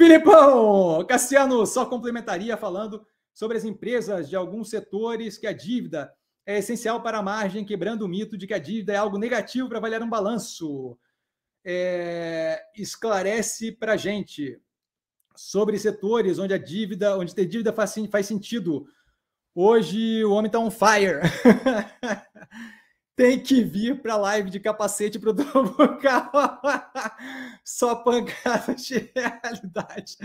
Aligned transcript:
Filipão, 0.00 1.04
Cassiano 1.04 1.66
só 1.66 1.84
complementaria 1.84 2.56
falando 2.56 3.06
sobre 3.34 3.58
as 3.58 3.66
empresas 3.66 4.30
de 4.30 4.34
alguns 4.34 4.70
setores 4.70 5.36
que 5.36 5.46
a 5.46 5.52
dívida 5.52 6.10
é 6.46 6.56
essencial 6.56 7.02
para 7.02 7.18
a 7.18 7.22
margem, 7.22 7.66
quebrando 7.66 8.00
o 8.00 8.08
mito 8.08 8.34
de 8.34 8.46
que 8.46 8.54
a 8.54 8.58
dívida 8.58 8.94
é 8.94 8.96
algo 8.96 9.18
negativo 9.18 9.68
para 9.68 9.76
avaliar 9.76 10.02
um 10.02 10.08
balanço. 10.08 10.98
É, 11.62 12.62
esclarece 12.74 13.72
para 13.72 13.92
a 13.92 13.96
gente 13.98 14.58
sobre 15.36 15.78
setores 15.78 16.38
onde 16.38 16.54
a 16.54 16.58
dívida, 16.58 17.18
onde 17.18 17.34
ter 17.34 17.44
dívida 17.44 17.70
faz, 17.70 17.94
faz 18.10 18.24
sentido. 18.24 18.86
Hoje 19.54 20.24
o 20.24 20.32
homem 20.32 20.46
está 20.46 20.58
on 20.58 20.70
fire. 20.70 21.20
Tem 23.20 23.38
que 23.38 23.62
vir 23.62 24.00
para 24.00 24.16
live 24.16 24.48
de 24.48 24.58
capacete 24.58 25.18
para 25.18 25.28
o 25.28 25.98
carro. 25.98 26.32
Só 27.62 27.96
pancada 27.96 28.74
de 28.74 29.12
realidade. 29.14 30.16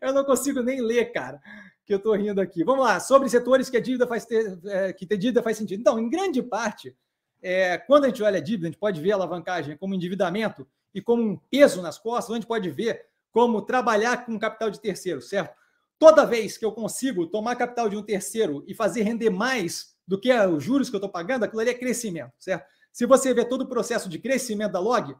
Eu 0.00 0.12
não 0.12 0.24
consigo 0.24 0.62
nem 0.62 0.80
ler, 0.80 1.06
cara, 1.06 1.42
que 1.84 1.92
eu 1.92 1.96
estou 1.96 2.14
rindo 2.14 2.40
aqui. 2.40 2.62
Vamos 2.62 2.84
lá, 2.84 3.00
sobre 3.00 3.28
setores 3.28 3.68
que 3.68 3.76
a 3.76 3.80
dívida 3.80 4.06
faz 4.06 4.24
ter, 4.24 4.56
é, 4.66 4.92
que 4.92 5.04
ter 5.04 5.16
dívida 5.16 5.42
faz 5.42 5.56
sentido. 5.56 5.80
Então, 5.80 5.98
em 5.98 6.08
grande 6.08 6.40
parte, 6.44 6.96
é, 7.42 7.76
quando 7.76 8.04
a 8.04 8.06
gente 8.06 8.22
olha 8.22 8.38
a 8.38 8.40
dívida, 8.40 8.68
a 8.68 8.70
gente 8.70 8.78
pode 8.78 9.00
ver 9.00 9.10
a 9.10 9.14
alavancagem 9.16 9.76
como 9.76 9.92
endividamento 9.92 10.64
e 10.94 11.02
como 11.02 11.24
um 11.24 11.36
peso 11.36 11.82
nas 11.82 11.98
costas, 11.98 12.30
a 12.30 12.34
gente 12.36 12.46
pode 12.46 12.70
ver 12.70 13.04
como 13.32 13.62
trabalhar 13.62 14.24
com 14.24 14.38
capital 14.38 14.70
de 14.70 14.80
terceiro, 14.80 15.20
certo? 15.20 15.56
Toda 15.98 16.24
vez 16.24 16.56
que 16.56 16.64
eu 16.64 16.70
consigo 16.70 17.26
tomar 17.26 17.56
capital 17.56 17.88
de 17.88 17.96
um 17.96 18.02
terceiro 18.04 18.62
e 18.68 18.72
fazer 18.72 19.02
render 19.02 19.30
mais 19.30 19.93
do 20.06 20.20
que 20.20 20.32
os 20.32 20.62
juros 20.62 20.90
que 20.90 20.96
eu 20.96 20.98
estou 20.98 21.10
pagando, 21.10 21.44
aquilo 21.44 21.60
ali 21.60 21.70
é 21.70 21.74
crescimento, 21.74 22.32
certo? 22.38 22.66
Se 22.92 23.06
você 23.06 23.34
vê 23.34 23.44
todo 23.44 23.62
o 23.62 23.68
processo 23.68 24.08
de 24.08 24.18
crescimento 24.18 24.72
da 24.72 24.78
log, 24.78 25.16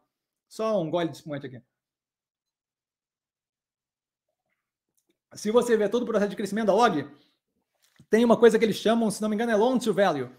só 0.49 0.81
um 0.81 0.91
gole 0.91 1.09
de 1.09 1.17
espumante 1.17 1.47
aqui. 1.47 1.61
Se 5.35 5.51
você 5.51 5.77
vê 5.77 5.89
todo 5.89 6.05
o 6.05 6.07
processo 6.07 6.31
de 6.31 6.37
crescimento 6.37 6.67
da 6.67 6.75
log, 6.75 7.11
tem 8.09 8.25
uma 8.25 8.37
coisa 8.37 8.59
que 8.59 8.65
eles 8.65 8.77
chamam, 8.77 9.11
se 9.11 9.21
não 9.21 9.29
me 9.29 9.35
engano, 9.35 9.51
é 9.51 9.57
loan 9.57 9.79
to 9.79 9.93
value. 9.93 10.31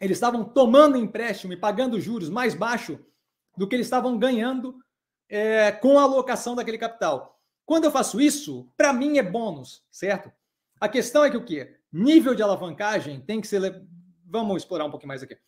Eles 0.00 0.16
estavam 0.16 0.44
tomando 0.44 0.96
empréstimo 0.96 1.52
e 1.52 1.56
pagando 1.56 2.00
juros 2.00 2.28
mais 2.28 2.54
baixo 2.54 2.98
do 3.56 3.66
que 3.66 3.74
eles 3.74 3.86
estavam 3.86 4.18
ganhando 4.18 4.82
é, 5.28 5.72
com 5.72 5.98
a 5.98 6.02
alocação 6.02 6.54
daquele 6.54 6.76
capital. 6.76 7.40
Quando 7.64 7.84
eu 7.84 7.90
faço 7.90 8.20
isso, 8.20 8.70
para 8.76 8.92
mim 8.92 9.16
é 9.16 9.22
bônus, 9.22 9.82
certo? 9.90 10.30
A 10.82 10.88
questão 10.88 11.24
é 11.24 11.30
que 11.30 11.36
o 11.36 11.44
quê? 11.44 11.76
Nível 11.92 12.34
de 12.34 12.42
alavancagem 12.42 13.20
tem 13.20 13.40
que 13.40 13.46
ser. 13.46 13.86
Vamos 14.26 14.56
explorar 14.56 14.84
um 14.84 14.90
pouquinho 14.90 15.06
mais 15.06 15.22
aqui. 15.22 15.38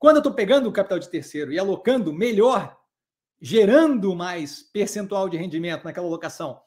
Quando 0.00 0.16
eu 0.16 0.18
estou 0.20 0.34
pegando 0.34 0.68
o 0.68 0.72
capital 0.72 0.98
de 0.98 1.08
terceiro 1.08 1.52
e 1.52 1.60
alocando 1.60 2.12
melhor, 2.12 2.76
gerando 3.40 4.16
mais 4.16 4.64
percentual 4.64 5.28
de 5.28 5.36
rendimento 5.36 5.84
naquela 5.84 6.08
alocação 6.08 6.60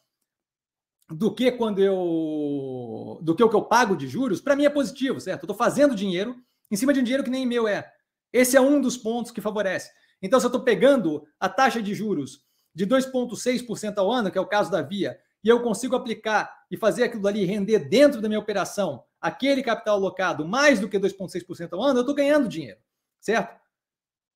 do 1.09 1.35
que 1.35 1.52
quando 1.52 1.83
eu. 1.83 3.19
do 3.21 3.35
que 3.35 3.43
o 3.43 3.49
que 3.49 3.55
eu 3.57 3.65
pago 3.65 3.93
de 3.93 4.07
juros, 4.07 4.39
para 4.39 4.55
mim 4.55 4.63
é 4.63 4.69
positivo, 4.69 5.19
certo? 5.19 5.41
Eu 5.41 5.47
estou 5.47 5.58
fazendo 5.58 5.93
dinheiro 5.93 6.33
em 6.71 6.77
cima 6.77 6.93
de 6.93 7.02
um 7.02 7.03
dinheiro 7.03 7.25
que 7.25 7.30
nem 7.30 7.45
meu 7.45 7.67
é. 7.67 7.91
Esse 8.31 8.55
é 8.55 8.61
um 8.61 8.80
dos 8.80 8.95
pontos 8.95 9.33
que 9.33 9.41
favorece. 9.41 9.91
Então, 10.21 10.39
se 10.39 10.45
eu 10.45 10.47
estou 10.49 10.63
pegando 10.63 11.27
a 11.37 11.49
taxa 11.49 11.81
de 11.81 11.93
juros 11.93 12.39
de 12.73 12.87
2,6% 12.87 13.97
ao 13.97 14.09
ano, 14.09 14.31
que 14.31 14.37
é 14.37 14.41
o 14.41 14.47
caso 14.47 14.71
da 14.71 14.81
Via, 14.81 15.19
e 15.44 15.49
eu 15.49 15.61
consigo 15.61 15.95
aplicar 15.95 16.63
e 16.72 16.77
fazer 16.77 17.03
aquilo 17.03 17.27
ali 17.27 17.44
render 17.44 17.80
dentro 17.80 18.22
da 18.22 18.27
minha 18.27 18.39
operação, 18.39 19.03
aquele 19.19 19.61
capital 19.61 19.95
alocado 19.97 20.47
mais 20.47 20.80
do 20.80 20.88
que 20.88 20.99
2,6% 20.99 21.73
ao 21.73 21.81
ano, 21.81 21.99
eu 21.99 22.02
estou 22.02 22.16
ganhando 22.16 22.47
dinheiro, 22.47 22.80
certo? 23.19 23.61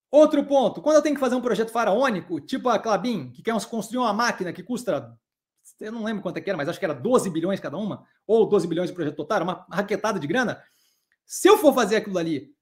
Outro 0.09 0.45
ponto, 0.45 0.81
quando 0.81 0.95
eu 0.95 1.02
tenho 1.02 1.16
que 1.16 1.22
fazer 1.22 1.35
um 1.35 1.41
projeto 1.41 1.72
faraônico, 1.72 2.39
tipo 2.39 2.69
a 2.69 2.80
Clabin, 2.80 3.31
que 3.31 3.41
quer 3.41 3.53
construir 3.66 4.00
uma 4.00 4.13
máquina 4.13 4.53
que 4.53 4.63
custa, 4.63 5.17
eu 5.80 5.91
não 5.91 6.03
lembro 6.03 6.23
quanto 6.23 6.38
é 6.38 6.41
que 6.41 6.50
era, 6.50 6.58
mas 6.58 6.69
acho 6.69 6.80
que 6.80 6.85
era 6.85 6.94
12 6.94 7.30
bilhões 7.30 7.59
cada 7.59 7.78
uma, 7.78 8.05
ou 8.25 8.47
12 8.47 8.67
bilhões 8.67 8.89
de 8.89 8.95
projeto 8.95 9.16
total, 9.16 9.44
uma 9.44 9.66
raquetada 9.69 10.19
de 10.19 10.28
grana. 10.28 10.61
Se 11.25 11.50
eu 11.50 11.58
for 11.58 11.73
fazer 11.73 11.97
aquilo 11.97 12.17
ali 12.17 12.55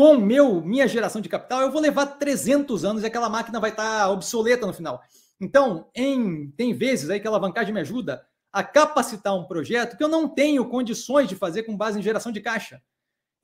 com 0.00 0.16
meu 0.16 0.62
minha 0.62 0.88
geração 0.88 1.20
de 1.20 1.28
capital, 1.28 1.60
eu 1.60 1.70
vou 1.70 1.78
levar 1.78 2.06
300 2.06 2.86
anos 2.86 3.02
e 3.02 3.06
aquela 3.06 3.28
máquina 3.28 3.60
vai 3.60 3.68
estar 3.68 3.98
tá 3.98 4.10
obsoleta 4.10 4.66
no 4.66 4.72
final. 4.72 5.02
Então, 5.38 5.90
em, 5.94 6.50
tem 6.52 6.72
vezes 6.72 7.10
aí 7.10 7.20
que 7.20 7.26
a 7.26 7.30
alavancagem 7.30 7.74
me 7.74 7.80
ajuda 7.80 8.26
a 8.50 8.64
capacitar 8.64 9.36
um 9.36 9.44
projeto 9.44 9.98
que 9.98 10.02
eu 10.02 10.08
não 10.08 10.26
tenho 10.26 10.66
condições 10.70 11.28
de 11.28 11.36
fazer 11.36 11.64
com 11.64 11.76
base 11.76 11.98
em 11.98 12.02
geração 12.02 12.32
de 12.32 12.40
caixa. 12.40 12.80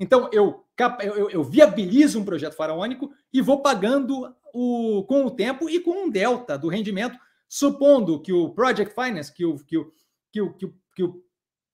Então, 0.00 0.30
eu, 0.32 0.64
eu, 1.02 1.28
eu 1.28 1.44
viabilizo 1.44 2.18
um 2.18 2.24
projeto 2.24 2.56
faraônico 2.56 3.12
e 3.30 3.42
vou 3.42 3.60
pagando 3.60 4.34
o, 4.54 5.04
com 5.06 5.26
o 5.26 5.30
tempo 5.30 5.68
e 5.68 5.78
com 5.78 6.06
um 6.06 6.10
delta 6.10 6.56
do 6.56 6.68
rendimento, 6.68 7.18
supondo 7.46 8.22
que 8.22 8.32
o 8.32 8.48
Project 8.48 8.94
Finance, 8.94 9.30
que 9.30 9.44
o, 9.44 9.58
que 9.58 9.76
o, 9.76 9.92
que 10.32 10.40
o, 10.40 10.54
que 10.54 10.64
o, 10.64 10.74
que 10.94 11.02
o 11.02 11.22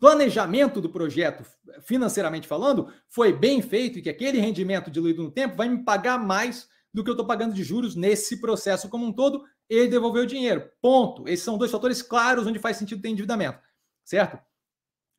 planejamento 0.03 0.81
do 0.81 0.91
projeto, 0.91 1.45
financeiramente 1.85 2.49
falando, 2.49 2.93
foi 3.09 3.33
bem 3.33 3.63
feito 3.63 4.01
e 4.01 4.03
que 4.03 4.11
aquele 4.11 4.41
rendimento 4.41 4.91
diluído 4.91 5.23
no 5.23 5.31
tempo 5.31 5.55
vai 5.55 5.69
me 5.69 5.85
pagar 5.85 6.19
mais 6.19 6.69
do 6.93 7.05
que 7.05 7.11
eu 7.11 7.13
estou 7.13 7.25
pagando 7.25 7.55
de 7.55 7.63
juros 7.63 7.95
nesse 7.95 8.41
processo 8.41 8.89
como 8.89 9.07
um 9.07 9.13
todo 9.13 9.45
e 9.71 9.87
devolver 9.87 10.25
o 10.25 10.27
dinheiro. 10.27 10.69
Ponto. 10.81 11.29
Esses 11.29 11.45
são 11.45 11.57
dois 11.57 11.71
fatores 11.71 12.03
claros 12.03 12.49
onde 12.49 12.59
faz 12.59 12.79
sentido 12.79 13.01
ter 13.01 13.11
endividamento, 13.11 13.61
certo? 14.05 14.41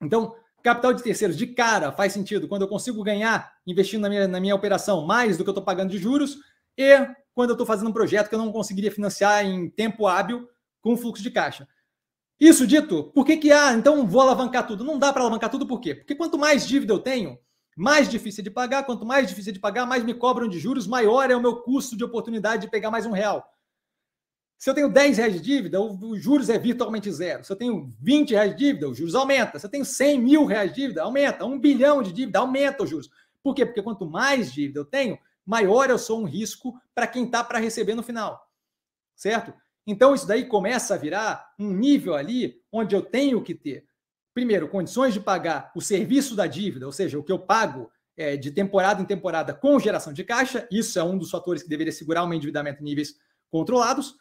Então, 0.01 0.35
capital 0.61 0.93
de 0.93 1.01
terceiros 1.01 1.37
de 1.37 1.47
cara 1.47 1.93
faz 1.93 2.11
sentido 2.11 2.49
quando 2.49 2.63
eu 2.63 2.67
consigo 2.67 3.01
ganhar 3.05 3.53
investindo 3.65 4.01
na 4.01 4.09
minha, 4.09 4.27
na 4.27 4.41
minha 4.41 4.53
operação 4.53 5.05
mais 5.05 5.37
do 5.37 5.45
que 5.45 5.49
eu 5.49 5.53
estou 5.53 5.63
pagando 5.63 5.91
de 5.91 5.97
juros 5.97 6.39
e 6.77 7.07
quando 7.33 7.51
eu 7.51 7.53
estou 7.53 7.65
fazendo 7.65 7.89
um 7.89 7.93
projeto 7.93 8.27
que 8.27 8.35
eu 8.35 8.39
não 8.39 8.51
conseguiria 8.51 8.91
financiar 8.91 9.45
em 9.45 9.69
tempo 9.69 10.07
hábil 10.07 10.45
com 10.81 10.97
fluxo 10.97 11.23
de 11.23 11.31
caixa. 11.31 11.65
Isso 12.43 12.67
dito, 12.67 13.05
por 13.05 13.25
que 13.25 13.37
que, 13.37 13.53
ah, 13.53 13.71
então 13.71 14.05
vou 14.05 14.19
alavancar 14.19 14.67
tudo? 14.67 14.83
Não 14.83 14.99
dá 14.99 15.13
para 15.13 15.21
alavancar 15.21 15.49
tudo, 15.49 15.65
por 15.65 15.79
quê? 15.79 15.95
Porque 15.95 16.13
quanto 16.13 16.37
mais 16.37 16.67
dívida 16.67 16.91
eu 16.91 16.99
tenho, 16.99 17.39
mais 17.73 18.09
difícil 18.09 18.41
é 18.41 18.43
de 18.43 18.51
pagar, 18.51 18.83
quanto 18.83 19.05
mais 19.05 19.29
difícil 19.29 19.51
é 19.51 19.53
de 19.53 19.61
pagar, 19.61 19.85
mais 19.85 20.03
me 20.03 20.13
cobram 20.13 20.49
de 20.49 20.59
juros, 20.59 20.85
maior 20.85 21.31
é 21.31 21.35
o 21.37 21.41
meu 21.41 21.61
custo 21.61 21.95
de 21.95 22.03
oportunidade 22.03 22.63
de 22.63 22.69
pegar 22.69 22.91
mais 22.91 23.05
um 23.05 23.11
real. 23.11 23.49
Se 24.57 24.69
eu 24.69 24.73
tenho 24.73 24.89
10 24.89 25.17
reais 25.19 25.33
de 25.35 25.39
dívida, 25.39 25.79
os 25.79 26.21
juros 26.21 26.49
é 26.49 26.59
virtualmente 26.59 27.09
zero. 27.13 27.45
Se 27.45 27.51
eu 27.53 27.55
tenho 27.55 27.89
20 28.01 28.31
reais 28.31 28.51
de 28.51 28.57
dívida, 28.57 28.89
os 28.89 28.97
juros 28.97 29.15
aumenta. 29.15 29.57
Se 29.57 29.65
eu 29.65 29.69
tenho 29.69 29.85
100 29.85 30.19
mil 30.19 30.45
reais 30.45 30.73
de 30.73 30.81
dívida, 30.81 31.03
aumenta. 31.03 31.45
Um 31.45 31.57
bilhão 31.57 32.03
de 32.03 32.11
dívida, 32.11 32.39
aumenta 32.39 32.83
os 32.83 32.89
juros. 32.89 33.09
Por 33.41 33.55
quê? 33.55 33.65
Porque 33.65 33.81
quanto 33.81 34.05
mais 34.05 34.51
dívida 34.51 34.81
eu 34.81 34.85
tenho, 34.85 35.17
maior 35.45 35.89
eu 35.89 35.97
sou 35.97 36.21
um 36.21 36.25
risco 36.25 36.77
para 36.93 37.07
quem 37.07 37.23
está 37.23 37.41
para 37.41 37.59
receber 37.59 37.95
no 37.95 38.03
final. 38.03 38.49
Certo? 39.15 39.53
Então, 39.85 40.15
isso 40.15 40.27
daí 40.27 40.45
começa 40.45 40.93
a 40.93 40.97
virar 40.97 41.53
um 41.59 41.71
nível 41.71 42.15
ali 42.15 42.61
onde 42.71 42.95
eu 42.95 43.01
tenho 43.01 43.41
que 43.43 43.53
ter, 43.53 43.85
primeiro, 44.33 44.69
condições 44.69 45.13
de 45.13 45.19
pagar 45.19 45.71
o 45.75 45.81
serviço 45.81 46.35
da 46.35 46.47
dívida, 46.47 46.85
ou 46.85 46.91
seja, 46.91 47.19
o 47.19 47.23
que 47.23 47.31
eu 47.31 47.39
pago 47.39 47.91
é, 48.15 48.37
de 48.37 48.51
temporada 48.51 49.01
em 49.01 49.05
temporada 49.05 49.53
com 49.53 49.79
geração 49.79 50.13
de 50.13 50.23
caixa. 50.23 50.67
Isso 50.71 50.97
é 50.99 51.03
um 51.03 51.17
dos 51.17 51.31
fatores 51.31 51.63
que 51.63 51.69
deveria 51.69 51.91
segurar 51.91 52.23
um 52.23 52.33
endividamento 52.33 52.81
em 52.81 52.85
níveis 52.85 53.15
controlados. 53.49 54.15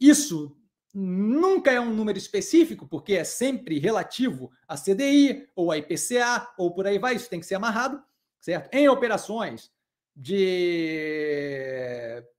Isso 0.00 0.56
nunca 0.92 1.70
é 1.70 1.80
um 1.80 1.92
número 1.92 2.18
específico, 2.18 2.86
porque 2.86 3.14
é 3.14 3.24
sempre 3.24 3.78
relativo 3.78 4.50
a 4.66 4.76
CDI 4.76 5.46
ou 5.54 5.70
a 5.70 5.78
IPCA 5.78 6.48
ou 6.56 6.72
por 6.72 6.86
aí 6.86 6.98
vai, 6.98 7.14
isso 7.14 7.28
tem 7.28 7.40
que 7.40 7.46
ser 7.46 7.56
amarrado, 7.56 8.02
certo? 8.40 8.74
Em 8.74 8.88
operações 8.88 9.70
de 10.14 11.35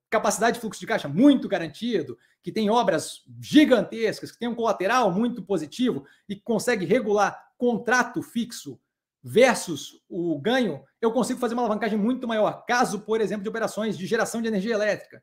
capacidade 0.09 0.55
de 0.55 0.61
fluxo 0.61 0.79
de 0.79 0.87
caixa 0.87 1.07
muito 1.07 1.47
garantido, 1.47 2.17
que 2.41 2.51
tem 2.51 2.69
obras 2.69 3.23
gigantescas, 3.39 4.31
que 4.31 4.39
tem 4.39 4.47
um 4.47 4.55
colateral 4.55 5.11
muito 5.11 5.43
positivo 5.43 6.05
e 6.29 6.35
consegue 6.35 6.85
regular 6.85 7.37
contrato 7.57 8.21
fixo 8.21 8.79
versus 9.21 10.01
o 10.07 10.39
ganho, 10.39 10.81
eu 11.01 11.11
consigo 11.11 11.39
fazer 11.39 11.53
uma 11.53 11.63
alavancagem 11.63 11.97
muito 11.97 12.27
maior. 12.27 12.63
Caso, 12.65 13.01
por 13.01 13.19
exemplo, 13.19 13.43
de 13.43 13.49
operações 13.49 13.97
de 13.97 14.05
geração 14.05 14.41
de 14.41 14.47
energia 14.47 14.73
elétrica. 14.73 15.21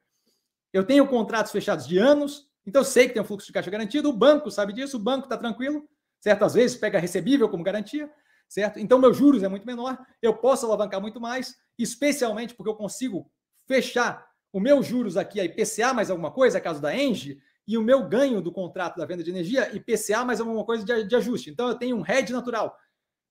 Eu 0.72 0.84
tenho 0.84 1.06
contratos 1.08 1.52
fechados 1.52 1.86
de 1.86 1.96
anos, 1.96 2.46
então 2.66 2.80
eu 2.80 2.84
sei 2.84 3.06
que 3.06 3.14
tem 3.14 3.22
um 3.22 3.24
fluxo 3.24 3.46
de 3.46 3.52
caixa 3.52 3.70
garantido, 3.70 4.10
o 4.10 4.12
banco 4.12 4.50
sabe 4.50 4.72
disso, 4.72 4.96
o 4.96 5.00
banco 5.00 5.24
está 5.24 5.38
tranquilo, 5.38 5.88
certo? 6.20 6.44
Às 6.44 6.54
vezes 6.54 6.76
pega 6.76 6.98
recebível 6.98 7.48
como 7.48 7.62
garantia, 7.62 8.10
certo? 8.48 8.78
Então 8.78 8.98
meus 8.98 9.16
juros 9.16 9.42
é 9.42 9.48
muito 9.48 9.66
menor, 9.66 9.98
eu 10.20 10.36
posso 10.36 10.66
alavancar 10.66 11.00
muito 11.00 11.20
mais, 11.20 11.56
especialmente 11.78 12.54
porque 12.54 12.68
eu 12.68 12.74
consigo 12.74 13.30
fechar 13.66 14.26
o 14.54 14.60
meu 14.60 14.80
juros 14.84 15.16
aqui 15.16 15.40
é 15.40 15.44
IPCA 15.46 15.92
mais 15.92 16.12
alguma 16.12 16.30
coisa, 16.30 16.60
caso 16.60 16.80
da 16.80 16.96
Engie, 16.96 17.40
e 17.66 17.76
o 17.76 17.82
meu 17.82 18.08
ganho 18.08 18.40
do 18.40 18.52
contrato 18.52 18.96
da 18.96 19.04
venda 19.04 19.24
de 19.24 19.28
energia, 19.28 19.74
IPCA 19.74 20.24
mais 20.24 20.38
alguma 20.38 20.64
coisa 20.64 20.84
de, 20.84 21.08
de 21.08 21.16
ajuste. 21.16 21.50
Então 21.50 21.66
eu 21.66 21.74
tenho 21.74 21.96
um 21.96 22.06
hedge 22.06 22.32
natural. 22.32 22.72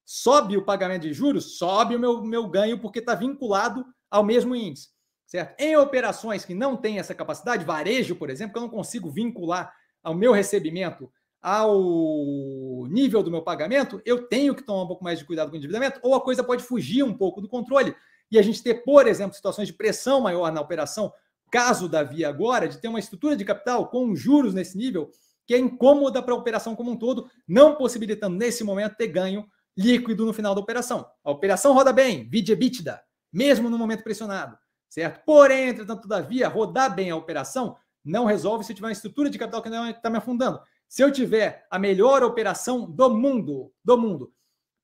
Sobe 0.04 0.58
o 0.58 0.66
pagamento 0.66 1.04
de 1.04 1.14
juros, 1.14 1.58
sobe 1.58 1.96
o 1.96 2.00
meu, 2.00 2.22
meu 2.26 2.46
ganho, 2.50 2.78
porque 2.78 3.00
está 3.00 3.16
vinculado 3.16 3.86
ao 4.12 4.22
mesmo 4.22 4.54
índice. 4.54 4.90
Certo? 5.26 5.58
Em 5.62 5.78
operações 5.78 6.44
que 6.44 6.54
não 6.54 6.76
têm 6.76 7.00
essa 7.00 7.16
capacidade, 7.16 7.64
varejo, 7.64 8.18
por 8.18 8.30
exemplo, 8.30 8.52
que 8.52 8.60
eu 8.60 8.64
não 8.64 8.70
consigo 8.70 9.10
vincular 9.10 9.74
ao 10.04 10.14
meu 10.14 10.34
recebimento 10.34 11.10
ao 11.42 12.86
nível 12.90 13.24
do 13.24 13.32
meu 13.32 13.42
pagamento, 13.42 14.02
eu 14.04 14.28
tenho 14.28 14.54
que 14.54 14.64
tomar 14.64 14.84
um 14.84 14.88
pouco 14.88 15.06
mais 15.06 15.20
de 15.20 15.26
cuidado 15.26 15.48
com 15.48 15.54
o 15.54 15.58
endividamento, 15.58 16.02
ou 16.04 16.16
a 16.16 16.22
coisa 16.22 16.44
pode 16.44 16.64
fugir 16.64 17.02
um 17.02 17.14
pouco 17.14 17.40
do 17.40 17.48
controle 17.48 17.96
e 18.32 18.40
a 18.40 18.42
gente 18.42 18.64
ter, 18.64 18.84
por 18.84 19.08
exemplo, 19.08 19.36
situações 19.36 19.68
de 19.68 19.74
pressão 19.74 20.22
maior 20.22 20.52
na 20.52 20.62
operação, 20.62 21.12
caso 21.52 21.88
da 21.88 22.04
Via 22.04 22.30
agora, 22.30 22.68
de 22.68 22.80
ter 22.80 22.88
uma 22.88 23.00
estrutura 23.00 23.36
de 23.36 23.46
capital 23.46 23.90
com 23.90 24.16
juros 24.16 24.54
nesse 24.54 24.78
nível, 24.78 25.12
que 25.46 25.54
é 25.54 25.58
incômoda 25.58 26.22
para 26.22 26.34
a 26.34 26.38
operação 26.38 26.76
como 26.76 26.92
um 26.92 26.98
todo, 26.98 27.30
não 27.48 27.76
possibilitando 27.76 28.36
nesse 28.36 28.64
momento 28.64 28.96
ter 28.96 29.08
ganho 29.08 29.46
líquido 29.78 30.26
no 30.26 30.34
final 30.34 30.56
da 30.56 30.62
operação. 30.62 31.06
A 31.24 31.32
operação 31.32 31.74
roda 31.74 31.92
bem, 31.92 32.28
vide 32.30 32.52
EBITDA, 32.52 33.02
mesmo 33.32 33.70
no 33.70 33.78
momento 33.78 34.04
pressionado, 34.04 34.58
certo? 34.90 35.24
Porém, 35.26 35.70
entretanto, 35.70 36.04
todavia, 36.04 36.48
rodar 36.48 36.94
bem 36.94 37.12
a 37.12 37.16
operação 37.16 37.76
não 38.04 38.26
resolve 38.26 38.64
se 38.64 38.74
tiver 38.74 38.88
uma 38.88 38.92
estrutura 38.92 39.30
de 39.30 39.38
capital 39.38 39.62
que 39.62 39.70
não 39.70 39.90
está 39.90 40.10
me 40.10 40.18
afundando. 40.18 40.60
Se 40.90 41.02
eu 41.02 41.12
tiver 41.12 41.66
a 41.72 41.80
melhor 41.80 42.22
operação 42.24 42.90
do 42.90 43.10
mundo, 43.10 43.72
do 43.84 43.98
mundo, 43.98 44.32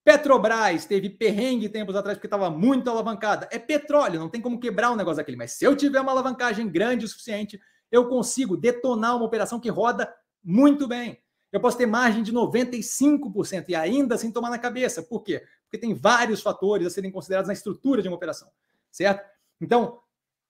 Petrobras 0.10 0.86
teve 0.86 1.08
perrengue 1.08 1.70
tempos 1.70 1.96
atrás 1.96 2.18
porque 2.18 2.26
estava 2.26 2.50
muito 2.50 2.90
alavancada. 2.90 3.48
É 3.52 3.60
petróleo, 3.60 4.20
não 4.20 4.28
tem 4.28 4.42
como 4.42 4.60
quebrar 4.60 4.90
um 4.90 4.96
negócio 4.96 5.18
daquele. 5.18 5.38
Mas 5.38 5.52
se 5.52 5.64
eu 5.64 5.76
tiver 5.76 6.02
uma 6.02 6.12
alavancagem 6.12 6.68
grande 6.68 7.06
o 7.06 7.08
suficiente, 7.08 7.62
eu 7.92 8.08
consigo 8.10 8.58
detonar 8.58 9.16
uma 9.16 9.26
operação 9.26 9.60
que 9.60 9.70
roda 9.70 10.12
muito 10.44 10.88
bem. 10.88 11.22
Eu 11.52 11.60
posso 11.60 11.78
ter 11.78 11.86
margem 11.86 12.24
de 12.24 12.34
95% 12.34 13.66
e 13.70 13.76
ainda 13.76 14.16
assim 14.16 14.32
tomar 14.32 14.50
na 14.50 14.58
cabeça. 14.58 15.04
Por 15.04 15.22
quê? 15.22 15.44
Porque 15.66 15.78
tem 15.78 15.94
vários 15.94 16.42
fatores 16.42 16.88
a 16.88 16.90
serem 16.90 17.12
considerados 17.12 17.48
na 17.48 17.54
estrutura 17.54 18.02
de 18.02 18.08
uma 18.08 18.18
operação, 18.18 18.50
certo? 18.92 19.24
Então, 19.62 20.00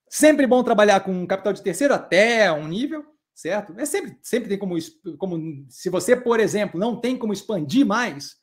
sempre 0.07 0.47
bom 0.47 0.63
trabalhar 0.63 1.01
com 1.01 1.27
capital 1.27 1.51
de 1.51 1.61
terceiro 1.61 1.93
até 1.93 2.49
um 2.49 2.65
nível, 2.65 3.05
certo? 3.35 3.73
É 3.77 3.85
sempre, 3.85 4.17
sempre 4.21 4.47
tem 4.47 4.57
como, 4.57 4.75
como, 5.17 5.65
se 5.67 5.89
você, 5.89 6.15
por 6.15 6.39
exemplo, 6.39 6.79
não 6.79 6.95
tem 6.95 7.17
como 7.17 7.33
expandir 7.33 7.85
mais, 7.85 8.39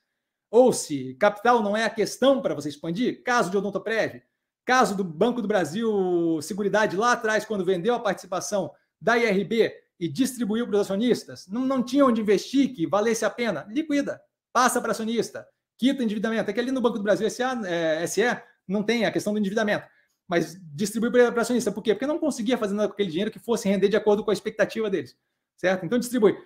ou 0.50 0.72
se 0.72 1.14
capital 1.14 1.62
não 1.62 1.76
é 1.76 1.84
a 1.84 1.90
questão 1.90 2.40
para 2.40 2.54
você 2.54 2.68
expandir, 2.68 3.22
caso 3.22 3.50
de 3.50 3.56
Odontoprev, 3.56 4.22
caso 4.64 4.96
do 4.96 5.04
Banco 5.04 5.42
do 5.42 5.48
Brasil 5.48 6.40
Seguridade 6.42 6.96
lá 6.96 7.12
atrás, 7.12 7.44
quando 7.44 7.64
vendeu 7.64 7.94
a 7.94 8.00
participação 8.00 8.70
da 9.00 9.16
IRB 9.16 9.72
e 9.98 10.08
distribuiu 10.08 10.66
para 10.66 10.76
os 10.76 10.80
acionistas, 10.82 11.46
não, 11.48 11.62
não 11.62 11.82
tinha 11.82 12.04
onde 12.04 12.20
investir 12.20 12.74
que 12.74 12.86
valesse 12.86 13.24
a 13.24 13.30
pena, 13.30 13.66
liquida, 13.68 14.20
passa 14.52 14.80
para 14.80 14.92
acionista, 14.92 15.46
quita 15.78 16.02
endividamento. 16.02 16.50
É 16.50 16.52
que 16.52 16.60
ali 16.60 16.70
no 16.70 16.80
Banco 16.80 16.98
do 16.98 17.04
Brasil 17.04 17.28
SA, 17.30 17.60
é, 17.66 18.06
SE 18.06 18.22
não 18.66 18.82
tem 18.82 19.04
a 19.04 19.12
questão 19.12 19.32
do 19.32 19.38
endividamento, 19.38 19.86
mas 20.28 20.58
distribui 20.74 21.10
para 21.10 21.40
acionista. 21.40 21.70
Por 21.70 21.82
quê? 21.82 21.94
Porque 21.94 22.06
não 22.06 22.18
conseguia 22.18 22.58
fazer 22.58 22.74
nada 22.74 22.88
com 22.88 22.94
aquele 22.94 23.10
dinheiro 23.10 23.30
que 23.30 23.38
fosse 23.38 23.68
render 23.68 23.88
de 23.88 23.96
acordo 23.96 24.24
com 24.24 24.30
a 24.30 24.34
expectativa 24.34 24.90
deles, 24.90 25.16
certo? 25.56 25.86
Então 25.86 25.98
distribui 25.98 26.36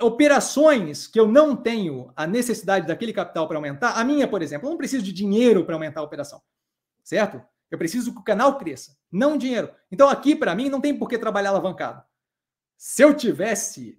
operações 0.00 1.06
que 1.06 1.18
eu 1.18 1.26
não 1.26 1.56
tenho 1.56 2.12
a 2.14 2.26
necessidade 2.26 2.86
daquele 2.86 3.12
capital 3.12 3.46
para 3.48 3.56
aumentar, 3.56 3.92
a 3.92 4.04
minha, 4.04 4.28
por 4.28 4.42
exemplo, 4.42 4.66
eu 4.66 4.70
não 4.70 4.78
preciso 4.78 5.04
de 5.04 5.12
dinheiro 5.12 5.64
para 5.64 5.74
aumentar 5.74 6.00
a 6.00 6.04
operação, 6.04 6.40
certo? 7.02 7.42
Eu 7.70 7.78
preciso 7.78 8.12
que 8.12 8.20
o 8.20 8.24
canal 8.24 8.56
cresça, 8.56 8.96
não 9.10 9.36
dinheiro. 9.36 9.70
Então 9.90 10.08
aqui, 10.08 10.34
para 10.34 10.54
mim, 10.54 10.68
não 10.68 10.80
tem 10.80 10.96
por 10.96 11.08
que 11.08 11.18
trabalhar 11.18 11.50
alavancado. 11.50 12.02
Se 12.76 13.02
eu 13.02 13.14
tivesse 13.14 13.98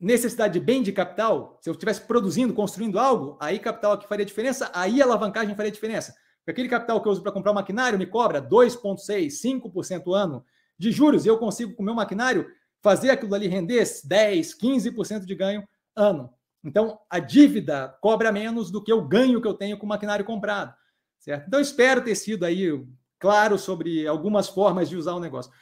necessidade 0.00 0.58
de 0.58 0.64
bem 0.64 0.82
de 0.82 0.92
capital, 0.92 1.58
se 1.60 1.68
eu 1.68 1.72
estivesse 1.72 2.02
produzindo, 2.02 2.54
construindo 2.54 2.98
algo, 2.98 3.36
aí 3.40 3.58
capital 3.58 3.92
aqui 3.92 4.06
faria 4.06 4.24
diferença, 4.24 4.70
aí 4.74 5.00
a 5.00 5.04
alavancagem 5.04 5.54
faria 5.54 5.72
diferença. 5.72 6.14
Porque 6.38 6.50
aquele 6.50 6.68
capital 6.68 7.00
que 7.00 7.08
eu 7.08 7.12
uso 7.12 7.22
para 7.22 7.32
comprar 7.32 7.52
maquinário 7.52 7.98
me 7.98 8.06
cobra 8.06 8.40
2,6%, 8.40 9.62
5% 9.62 10.14
ano 10.14 10.44
de 10.78 10.90
juros, 10.90 11.24
e 11.24 11.28
eu 11.28 11.38
consigo, 11.38 11.74
com 11.74 11.82
o 11.82 11.86
meu 11.86 11.94
maquinário, 11.94 12.46
fazer 12.84 13.08
aquilo 13.08 13.34
ali 13.34 13.48
render 13.48 13.82
10, 14.04 14.58
15% 14.58 15.24
de 15.24 15.34
ganho 15.34 15.66
ano. 15.96 16.30
Então, 16.62 16.98
a 17.08 17.18
dívida 17.18 17.96
cobra 18.02 18.30
menos 18.30 18.70
do 18.70 18.84
que 18.84 18.92
o 18.92 19.08
ganho 19.08 19.40
que 19.40 19.48
eu 19.48 19.54
tenho 19.54 19.78
com 19.78 19.86
o 19.86 19.88
maquinário 19.88 20.22
comprado. 20.22 20.74
Certo? 21.18 21.46
Então, 21.48 21.60
espero 21.60 22.04
ter 22.04 22.14
sido 22.14 22.44
aí 22.44 22.86
claro 23.18 23.56
sobre 23.56 24.06
algumas 24.06 24.48
formas 24.48 24.90
de 24.90 24.98
usar 24.98 25.14
o 25.14 25.20
negócio. 25.20 25.50